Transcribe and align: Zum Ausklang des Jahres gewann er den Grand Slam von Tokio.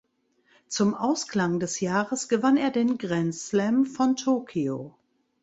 Zum 0.67 0.95
Ausklang 0.95 1.59
des 1.59 1.79
Jahres 1.79 2.27
gewann 2.27 2.57
er 2.57 2.71
den 2.71 2.97
Grand 2.97 3.35
Slam 3.35 3.85
von 3.85 4.15
Tokio. 4.15 4.95